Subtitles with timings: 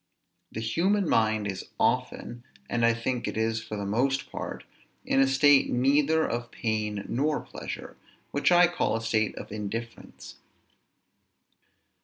[0.51, 4.63] The human mind is often, and I think it is for the most part,
[5.05, 7.95] in a state neither of pain nor pleasure,
[8.31, 10.37] which I call a state of indifference.